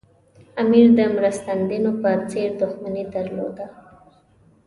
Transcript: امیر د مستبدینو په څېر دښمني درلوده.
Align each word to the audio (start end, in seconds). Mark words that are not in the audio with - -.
امیر 0.61 0.87
د 0.97 0.99
مستبدینو 1.17 1.91
په 2.01 2.09
څېر 2.29 2.49
دښمني 2.61 3.03
درلوده. 3.13 3.65